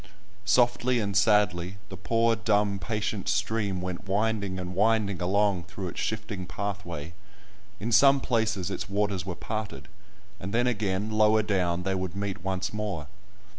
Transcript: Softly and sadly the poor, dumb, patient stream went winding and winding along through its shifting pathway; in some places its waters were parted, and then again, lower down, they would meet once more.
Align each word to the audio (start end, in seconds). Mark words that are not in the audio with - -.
Softly 0.45 0.99
and 0.99 1.15
sadly 1.15 1.77
the 1.89 1.95
poor, 1.95 2.35
dumb, 2.35 2.79
patient 2.79 3.29
stream 3.29 3.81
went 3.83 4.07
winding 4.09 4.57
and 4.57 4.73
winding 4.73 5.21
along 5.21 5.65
through 5.65 5.89
its 5.89 5.99
shifting 5.99 6.47
pathway; 6.47 7.13
in 7.79 7.91
some 7.91 8.19
places 8.19 8.71
its 8.71 8.89
waters 8.89 9.27
were 9.27 9.35
parted, 9.35 9.89
and 10.39 10.55
then 10.55 10.65
again, 10.65 11.11
lower 11.11 11.43
down, 11.43 11.83
they 11.83 11.93
would 11.93 12.15
meet 12.15 12.43
once 12.43 12.73
more. 12.73 13.05